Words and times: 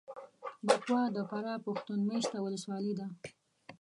بکوا 0.67 1.01
دفراه 1.17 1.63
پښتون 1.67 1.99
مېشته 2.09 2.37
ولسوالي 2.41 2.93
ده 2.99 3.07